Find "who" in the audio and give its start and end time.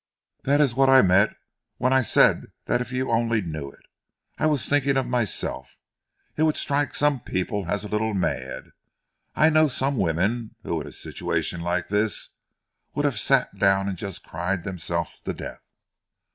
10.63-10.81